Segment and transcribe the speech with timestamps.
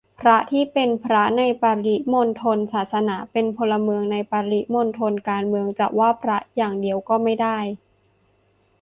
[0.21, 7.57] พระที่เป็นพระในปริมณฑลศาสนา เป็นพลเมืองในปริมณฑลการเมือง จะว่าพระอย่างเดียวก็ไม่ได้